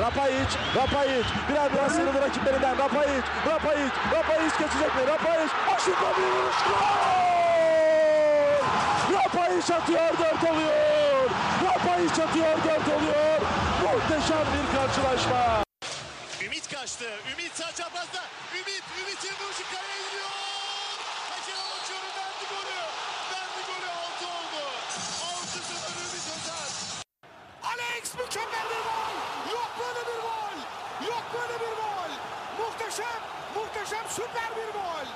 [0.00, 1.26] Rapayic, Rapayic.
[1.48, 2.78] Birer birer sıyrıldı rakiplerinden.
[2.78, 5.06] Rapayic, Rapayic, Rapayic geçecek mi?
[5.06, 5.52] Rapayic.
[5.74, 6.56] Aşırtma bir vuruş.
[6.68, 6.80] Gol!
[9.14, 11.30] Rapayic atıyor, dört oluyor.
[11.64, 13.40] Rapayic atıyor, dört oluyor.
[13.82, 15.64] Muhteşem bir karşılaşma.
[16.44, 17.04] Ümit kaçtı.
[17.32, 18.22] Ümit sağ çaprazda.
[18.54, 20.49] Ümit, Ümit'in vuruşu kaleye gidiyor.
[27.80, 29.14] Alex mükemmel bir gol.
[29.52, 30.56] Yok böyle bir gol.
[31.08, 32.10] Yok böyle bir gol.
[32.64, 33.20] Muhteşem,
[33.54, 35.06] muhteşem süper bir gol.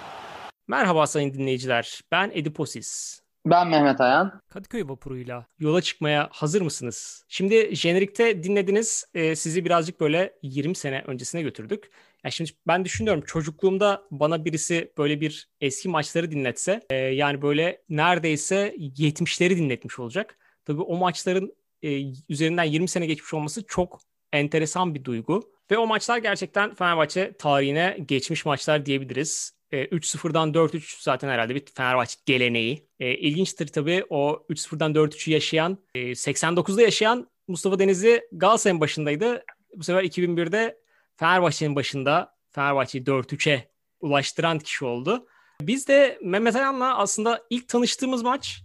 [0.69, 2.01] Merhaba sayın dinleyiciler.
[2.13, 3.21] Ben Ediposis.
[3.47, 4.41] Ben Mehmet Ayan.
[4.49, 7.25] Kadıköy vapuruyla yola çıkmaya hazır mısınız?
[7.29, 9.05] Şimdi jenerikte dinlediniz.
[9.15, 11.91] e, sizi birazcık böyle 20 sene öncesine götürdük.
[12.25, 17.83] Ya şimdi ben düşünüyorum çocukluğumda bana birisi böyle bir eski maçları dinletse e, yani böyle
[17.89, 20.39] neredeyse 70'leri dinletmiş olacak.
[20.65, 24.01] Tabii o maçların e, üzerinden 20 sene geçmiş olması çok
[24.33, 25.55] enteresan bir duygu.
[25.71, 29.53] Ve o maçlar gerçekten Fenerbahçe tarihine geçmiş maçlar diyebiliriz.
[29.71, 32.89] E, 3-0'dan 4-3 zaten herhalde bir Fenerbahçe geleneği.
[33.01, 39.45] E, ilginçtir tabii o 3-0'dan 4-3'ü yaşayan, e, 89'da yaşayan Mustafa Denizli Galatasaray'ın başındaydı.
[39.77, 40.79] Bu sefer 2001'de
[41.17, 43.69] Fenerbahçe'nin başında Fenerbahçe'yi 4-3'e
[44.01, 45.27] ulaştıran kişi oldu.
[45.61, 48.63] Biz de Mehmet Ayan'la aslında ilk tanıştığımız maç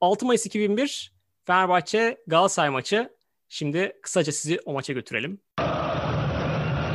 [0.00, 1.11] 6 Mayıs 2001
[1.44, 3.08] Fenerbahçe Galatasaray maçı.
[3.48, 5.40] Şimdi kısaca sizi o maça götürelim.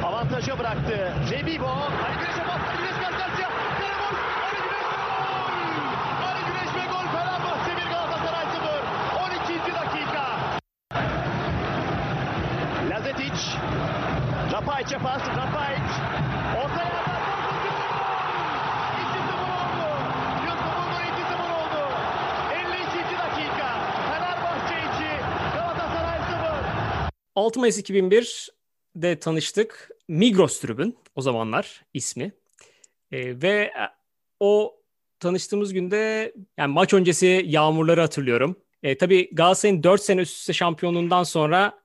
[0.04, 1.14] Avantaja bıraktı.
[1.32, 1.66] Rebibo.
[1.68, 2.16] Ali
[2.78, 3.50] Güneş karşı karşıya.
[3.80, 4.18] Boş.
[6.28, 7.06] Ali Güneş ve gol.
[7.14, 9.58] Fenerbahçe 1 Galatasaray 0.
[9.60, 9.74] 12.
[9.74, 10.26] dakika.
[12.90, 13.40] Lazetic.
[14.54, 15.22] Rapayic'e pas.
[15.38, 15.92] Rapayic.
[16.58, 18.18] Orta yerden Yusuf'un golü
[19.04, 19.88] 2-0 oldu.
[20.46, 21.82] Yusuf'un golü 2-0 oldu.
[22.54, 23.18] 52.
[23.18, 23.70] dakika.
[24.12, 24.88] Fenerbahçe 2.
[25.56, 26.28] Galatasaray 0.
[27.38, 29.90] 6 Mayıs 2001'de tanıştık.
[30.08, 32.32] Migros Tribün o zamanlar ismi.
[33.12, 33.72] Ee, ve e,
[34.40, 34.76] o
[35.20, 38.60] tanıştığımız günde yani maç öncesi yağmurları hatırlıyorum.
[38.84, 41.80] E, tabii Galatasaray'ın 4 sene üst üste şampiyonluğundan sonra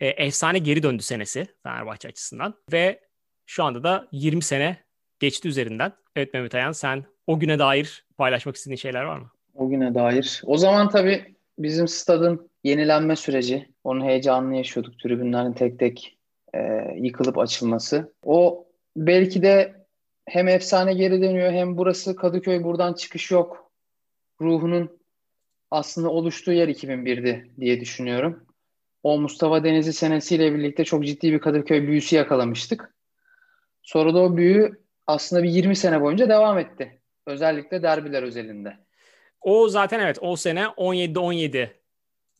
[0.00, 2.54] e, efsane geri döndü senesi Fenerbahçe açısından.
[2.72, 3.00] Ve
[3.46, 4.76] şu anda da 20 sene
[5.20, 5.92] geçti üzerinden.
[6.16, 9.30] Evet Mehmet Ayan sen o güne dair paylaşmak istediğin şeyler var mı?
[9.54, 10.42] O güne dair.
[10.46, 14.98] O zaman tabii bizim stadın yenilenme süreci, onun heyecanını yaşıyorduk.
[14.98, 16.18] Tribünlerin tek tek
[16.54, 16.58] e,
[16.96, 18.12] yıkılıp açılması.
[18.24, 18.66] O
[18.96, 19.74] belki de
[20.26, 23.70] hem efsane geri dönüyor hem burası Kadıköy buradan çıkış yok.
[24.40, 25.00] Ruhunun
[25.70, 28.46] aslında oluştuğu yer 2001'di diye düşünüyorum.
[29.02, 32.94] O Mustafa Denizli senesiyle birlikte çok ciddi bir Kadıköy büyüsü yakalamıştık.
[33.82, 37.00] Sonra da o büyü aslında bir 20 sene boyunca devam etti.
[37.26, 38.76] Özellikle derbiler özelinde.
[39.40, 41.80] O zaten evet o sene 17'de 17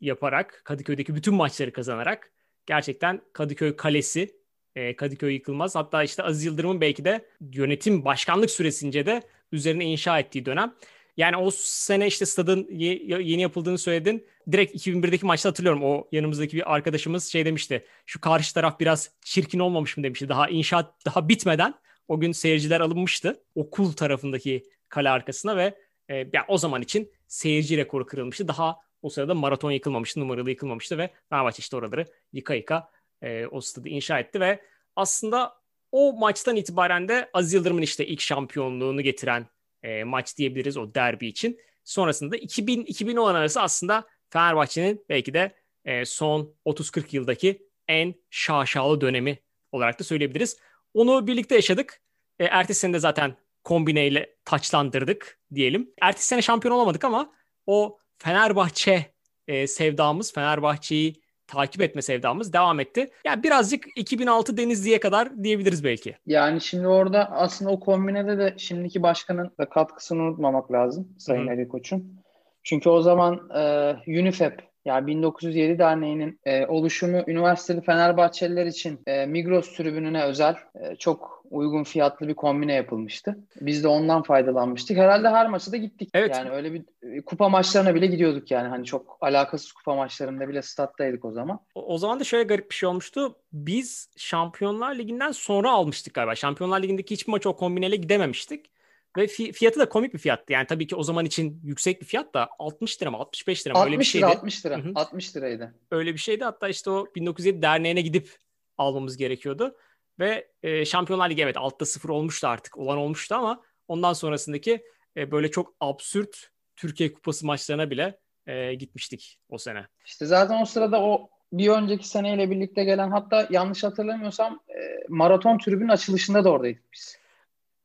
[0.00, 2.32] yaparak Kadıköy'deki bütün maçları kazanarak
[2.66, 4.36] gerçekten Kadıköy kalesi
[4.76, 5.74] e, Kadıköy yıkılmaz.
[5.74, 9.22] Hatta işte Aziz Yıldırım'ın belki de yönetim başkanlık süresince de
[9.52, 10.74] üzerine inşa ettiği dönem.
[11.16, 14.26] Yani o sene işte stadın ye- yeni yapıldığını söyledin.
[14.52, 15.84] Direkt 2001'deki maçta hatırlıyorum.
[15.84, 17.84] O yanımızdaki bir arkadaşımız şey demişti.
[18.06, 20.28] Şu karşı taraf biraz çirkin olmamış mı demişti.
[20.28, 21.74] Daha inşaat daha bitmeden
[22.08, 23.42] o gün seyirciler alınmıştı.
[23.54, 25.74] Okul tarafındaki kale arkasına ve
[26.10, 28.48] e, ya o zaman için seyirci rekoru kırılmıştı.
[28.48, 32.90] Daha o sırada maraton yıkılmamıştı, numaralı yıkılmamıştı ve Fenerbahçe işte oraları yıka yıka
[33.22, 34.62] e, o stadı inşa etti ve
[34.96, 35.60] aslında
[35.92, 39.46] o maçtan itibaren de Aziz Yıldırım'ın işte ilk şampiyonluğunu getiren
[39.82, 41.60] e, maç diyebiliriz o derbi için.
[41.84, 45.54] Sonrasında 2000-2010 arası aslında Fenerbahçe'nin belki de
[45.84, 49.38] e, son 30-40 yıldaki en şaşalı dönemi
[49.72, 50.58] olarak da söyleyebiliriz.
[50.94, 52.00] Onu birlikte yaşadık.
[52.38, 55.90] E, ertesi sene de zaten kombineyle taçlandırdık diyelim.
[56.00, 57.32] Ertesi sene şampiyon olamadık ama
[57.66, 59.06] o Fenerbahçe
[59.48, 63.10] e, sevdamız, Fenerbahçe'yi takip etme sevdamız devam etti.
[63.24, 66.16] Yani birazcık 2006 Denizli'ye kadar diyebiliriz belki.
[66.26, 71.50] Yani şimdi orada aslında o kombinede de şimdiki başkanın da katkısını unutmamak lazım Sayın Hı.
[71.50, 72.20] Ali Koç'un.
[72.62, 79.76] Çünkü o zaman e, UNIFEP yani 1907 Derneği'nin e, oluşumu üniversiteli Fenerbahçeliler için e, Migros
[79.76, 83.38] tribününe özel e, çok uygun fiyatlı bir kombine yapılmıştı.
[83.60, 84.96] Biz de ondan faydalanmıştık.
[84.96, 86.10] Herhalde her maça da gittik.
[86.14, 86.36] Evet.
[86.36, 88.68] Yani öyle bir e, kupa maçlarına bile gidiyorduk yani.
[88.68, 91.60] Hani çok alakasız kupa maçlarında bile stat'taydık o zaman.
[91.74, 93.36] O, o zaman da şöyle garip bir şey olmuştu.
[93.52, 96.34] Biz Şampiyonlar Ligi'nden sonra almıştık galiba.
[96.34, 98.70] Şampiyonlar Ligi'ndeki hiçbir maç o kombineyle gidememiştik.
[99.16, 100.52] Ve fi- fiyatı da komik bir fiyattı.
[100.52, 103.74] Yani tabii ki o zaman için yüksek bir fiyat da 60 lira mı 65 lira
[103.74, 104.24] mı öyle bir 60 şeydi.
[104.24, 104.78] lira, 60 lira.
[104.78, 104.92] Hı hı.
[104.94, 105.74] 60 liraydı.
[105.90, 106.44] Öyle bir şeydi.
[106.44, 108.30] Hatta işte o 1907 derneğine gidip
[108.78, 109.76] almamız gerekiyordu.
[110.20, 112.78] Ve e, Şampiyonlar Ligi evet altta sıfır olmuştu artık.
[112.78, 114.84] Olan olmuştu ama ondan sonrasındaki
[115.16, 119.86] e, böyle çok absürt Türkiye Kupası maçlarına bile e, gitmiştik o sene.
[120.04, 124.74] İşte zaten o sırada o bir önceki seneyle birlikte gelen hatta yanlış hatırlamıyorsam e,
[125.08, 127.18] maraton tribünün açılışında da oradaydık biz.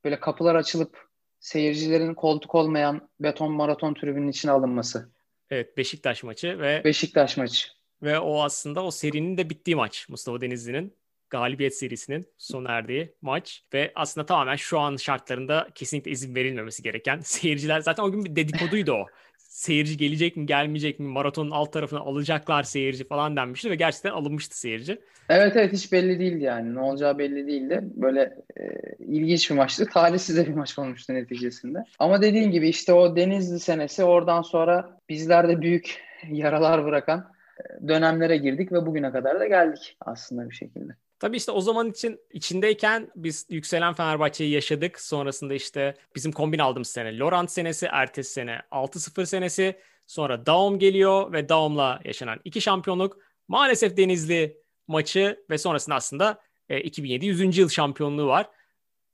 [0.03, 1.05] Böyle kapılar açılıp
[1.39, 5.09] seyircilerin koltuk olmayan beton maraton tribünün içine alınması.
[5.49, 7.67] Evet Beşiktaş maçı ve Beşiktaş maçı.
[8.01, 10.97] ve o aslında o serinin de bittiği maç Mustafa Denizli'nin
[11.29, 17.19] galibiyet serisinin sona erdiği maç ve aslında tamamen şu an şartlarında kesinlikle izin verilmemesi gereken
[17.23, 19.05] seyirciler zaten o gün bir dedikoduydu o.
[19.37, 24.59] Seyirci gelecek mi gelmeyecek mi maratonun alt tarafına alacaklar seyirci falan denmişti ve gerçekten alınmıştı
[24.59, 24.99] seyirci.
[25.29, 26.75] Evet evet hiç belli değildi yani.
[26.75, 27.81] Ne olacağı belli değildi.
[27.83, 28.21] Böyle
[28.59, 28.63] e,
[28.99, 29.85] ilginç bir maçtı.
[29.85, 31.79] Talihsiz bir maç olmuştu neticesinde.
[31.99, 36.01] Ama dediğin gibi işte o Denizli senesi oradan sonra bizlerde büyük
[36.31, 40.95] yaralar bırakan e, dönemlere girdik ve bugüne kadar da geldik aslında bir şekilde.
[41.25, 45.01] Tabii işte o zaman için içindeyken biz yükselen Fenerbahçe'yi yaşadık.
[45.01, 49.79] Sonrasında işte bizim kombin aldığımız sene Laurent senesi, ertesi sene 6-0 senesi.
[50.07, 53.17] Sonra Daum geliyor ve Daum'la yaşanan iki şampiyonluk.
[53.47, 54.57] Maalesef Denizli
[54.87, 57.57] maçı ve sonrasında aslında e, 2007 100.
[57.57, 58.49] yıl şampiyonluğu var.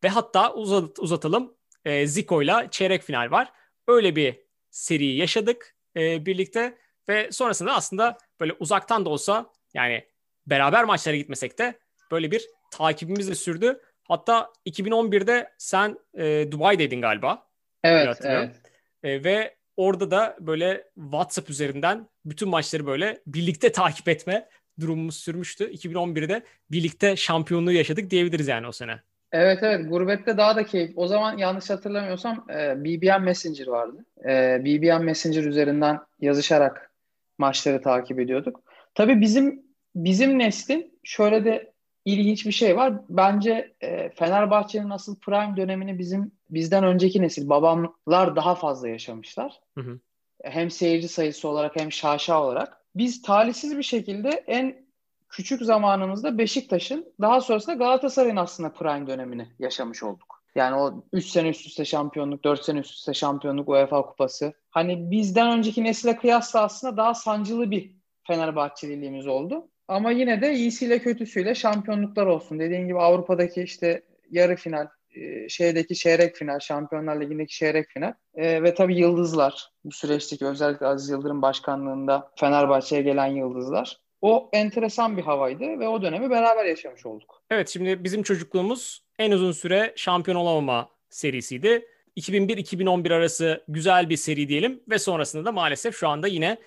[0.04, 1.54] Ve hatta uzat, uzatalım
[1.86, 3.52] e, Zico'yla çeyrek final var.
[3.88, 6.78] Öyle bir seriyi yaşadık e, birlikte
[7.10, 10.06] ve sonrasında aslında böyle uzaktan da olsa yani
[10.48, 11.81] beraber maçlara gitmesek de
[12.12, 13.80] böyle bir takibimiz de sürdü.
[14.04, 17.48] Hatta 2011'de sen e, Dubai'deydin galiba.
[17.84, 18.56] Evet, evet.
[19.04, 24.50] E, ve orada da böyle WhatsApp üzerinden bütün maçları böyle birlikte takip etme
[24.80, 25.72] durumumuz sürmüştü.
[25.72, 29.00] 2011'de birlikte şampiyonluğu yaşadık diyebiliriz yani o sene.
[29.32, 30.92] Evet evet gurbette daha da keyif.
[30.96, 34.06] O zaman yanlış hatırlamıyorsam e, BBM Messenger vardı.
[34.26, 36.92] E, BBM Messenger üzerinden yazışarak
[37.38, 38.64] maçları takip ediyorduk.
[38.96, 39.64] Tabii bizim
[39.96, 41.71] bizim neslin şöyle de
[42.06, 42.94] ilginç bir şey var.
[43.10, 49.60] Bence e, Fenerbahçe'nin asıl prime dönemini bizim bizden önceki nesil babamlar daha fazla yaşamışlar.
[49.78, 50.00] Hı hı.
[50.44, 52.82] Hem seyirci sayısı olarak hem şaşa olarak.
[52.96, 54.86] Biz talihsiz bir şekilde en
[55.30, 60.42] küçük zamanımızda Beşiktaş'ın daha sonrasında Galatasaray'ın aslında prime dönemini yaşamış olduk.
[60.56, 64.54] Yani o 3 sene üst üste şampiyonluk, 4 sene üst üste şampiyonluk, UEFA kupası.
[64.70, 67.92] Hani bizden önceki nesile kıyasla aslında daha sancılı bir
[68.28, 69.68] Fenerbahçeliliğimiz oldu.
[69.92, 72.60] Ama yine de iyisiyle kötüsüyle şampiyonluklar olsun.
[72.60, 74.02] Dediğim gibi Avrupa'daki işte
[74.32, 79.92] yarı final, e, şeydeki çeyrek final, Şampiyonlar Ligi'ndeki çeyrek final e, ve tabii yıldızlar bu
[79.92, 83.98] süreçteki özellikle Aziz Yıldırım başkanlığında Fenerbahçe'ye gelen yıldızlar.
[84.22, 87.44] O enteresan bir havaydı ve o dönemi beraber yaşamış olduk.
[87.50, 91.86] Evet şimdi bizim çocukluğumuz en uzun süre şampiyon olamama serisiydi.
[92.18, 96.58] 2001-2011 arası güzel bir seri diyelim ve sonrasında da maalesef şu anda yine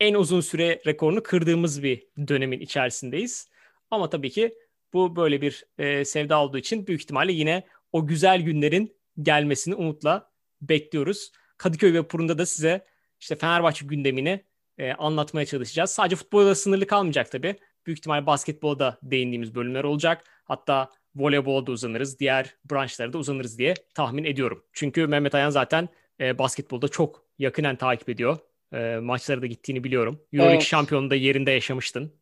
[0.00, 3.48] en uzun süre rekorunu kırdığımız bir dönemin içerisindeyiz.
[3.90, 4.54] Ama tabii ki
[4.92, 10.30] bu böyle bir e, sevda olduğu için büyük ihtimalle yine o güzel günlerin gelmesini umutla
[10.60, 11.32] bekliyoruz.
[11.58, 12.86] Kadıköy ve Purun'da da size
[13.20, 14.44] işte Fenerbahçe gündemini
[14.78, 15.90] e, anlatmaya çalışacağız.
[15.90, 17.56] Sadece futbolda sınırlı kalmayacak tabii.
[17.86, 20.24] Büyük ihtimal basketbolda değindiğimiz bölümler olacak.
[20.44, 24.64] Hatta voleybolda uzanırız, diğer branşlara da uzanırız diye tahmin ediyorum.
[24.72, 25.88] Çünkü Mehmet Ayan zaten
[26.20, 28.38] e, basketbolda çok yakinen takip ediyor.
[28.72, 30.20] E, maçlara da gittiğini biliyorum.
[30.32, 30.66] Euroleague Evet.
[30.66, 32.12] şampiyonunda yerinde yaşamıştın.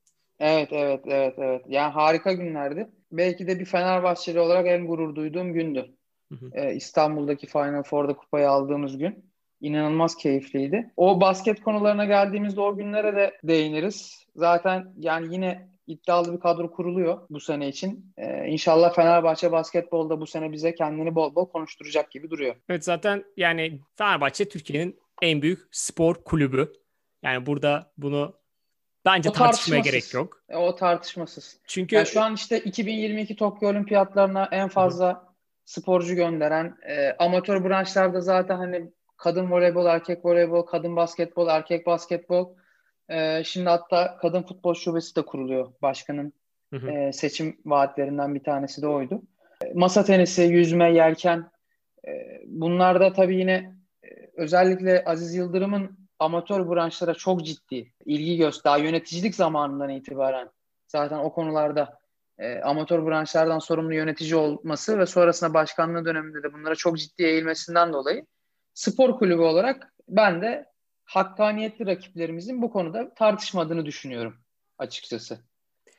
[0.41, 1.62] Evet, evet, evet, evet.
[1.69, 2.88] Yani harika günlerdi.
[3.12, 5.94] Belki de bir Fenerbahçeli olarak en gurur duyduğum gündü.
[6.32, 6.50] Hı hı.
[6.55, 9.25] Ee, İstanbul'daki Final Four'da kupayı aldığımız gün.
[9.61, 10.91] İnanılmaz keyifliydi.
[10.96, 14.26] O basket konularına geldiğimizde o günlere de değiniriz.
[14.37, 18.13] Zaten yani yine iddialı bir kadro kuruluyor bu sene için.
[18.19, 22.55] Ee, inşallah Fenerbahçe basketbolda bu sene bize kendini bol bol konuşturacak gibi duruyor.
[22.69, 26.73] Evet zaten yani Fenerbahçe Türkiye'nin en büyük spor kulübü.
[27.23, 28.35] Yani burada bunu
[29.05, 30.43] bence O tartışmaya gerek yok.
[30.49, 31.59] E, o tartışmasız.
[31.67, 38.21] Çünkü Yani şu an işte 2022 Tokyo Olimpiyatlarına en fazla sporcu gönderen e, amatör branşlarda
[38.21, 42.55] zaten hani kadın voleybol, erkek voleybol, kadın basketbol, erkek basketbol.
[43.09, 45.73] E, şimdi hatta kadın futbol şubesi de kuruluyor.
[45.83, 46.33] Başkanın
[46.73, 46.91] Hı hı.
[46.91, 49.23] e, seçim vaatlerinden bir tanesi de oydu.
[49.65, 51.51] E, masa tenisi, yüzme, yelken
[52.06, 53.75] e, bunlar da tabii yine
[54.36, 58.64] özellikle Aziz Yıldırım'ın amatör branşlara çok ciddi ilgi göster.
[58.64, 60.50] Daha yöneticilik zamanından itibaren
[60.88, 61.98] zaten o konularda
[62.38, 67.93] e, amatör branşlardan sorumlu yönetici olması ve sonrasında başkanlığı döneminde de bunlara çok ciddi eğilmesinden
[67.93, 68.26] dolayı
[68.74, 70.67] spor kulübü olarak ben de
[71.05, 74.36] hakkaniyetli rakiplerimizin bu konuda tartışmadığını düşünüyorum
[74.79, 75.38] açıkçası.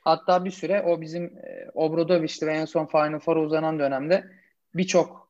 [0.02, 4.32] Hatta bir süre o bizim e, Obradoviç'ti ve en son Final Four'a uzanan dönemde
[4.76, 5.25] birçok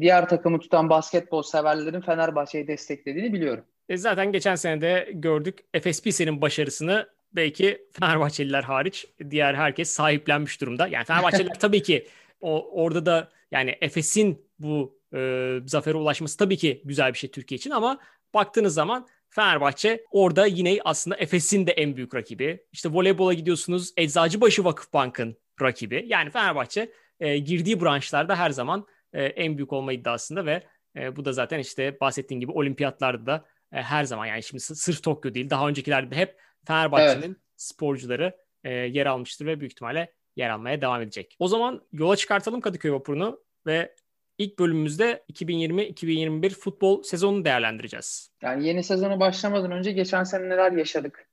[0.00, 3.64] diğer takımı tutan basketbol severlerin Fenerbahçe'yi desteklediğini biliyorum.
[3.88, 10.60] E zaten geçen sene de gördük Efes Pilsen'in başarısını belki Fenerbahçeliler hariç diğer herkes sahiplenmiş
[10.60, 10.86] durumda.
[10.86, 12.06] Yani Fenerbahçeliler tabii ki
[12.40, 17.56] o orada da yani Efes'in bu e, zafere ulaşması tabii ki güzel bir şey Türkiye
[17.56, 17.98] için ama
[18.34, 22.66] baktığınız zaman Fenerbahçe orada yine aslında Efes'in de en büyük rakibi.
[22.72, 26.04] İşte voleybola gidiyorsunuz Eczacıbaşı Vakıfbank'ın rakibi.
[26.06, 30.62] Yani Fenerbahçe e, girdiği branşlarda her zaman e, en büyük olma iddiasında ve
[30.96, 35.02] e, bu da zaten işte bahsettiğim gibi olimpiyatlarda da e, her zaman yani şimdi sırf
[35.02, 37.36] Tokyo değil daha öncekilerde de hep Fenerbahçe'nin evet.
[37.56, 41.36] sporcuları e, yer almıştır ve büyük ihtimalle yer almaya devam edecek.
[41.38, 43.94] O zaman yola çıkartalım Kadıköy Vapuru'nu ve
[44.38, 48.30] ilk bölümümüzde 2020-2021 futbol sezonunu değerlendireceğiz.
[48.42, 51.28] Yani yeni sezonu başlamadan önce geçen sene neler yaşadık?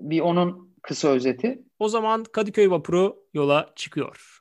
[0.00, 1.62] Bir onun kısa özeti.
[1.78, 4.40] O zaman Kadıköy Vapuru yola çıkıyor.